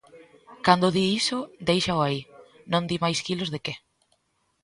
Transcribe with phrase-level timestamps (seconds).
[0.65, 2.19] Cando di iso, déixao aí,
[2.71, 3.73] non di máis quilos de que.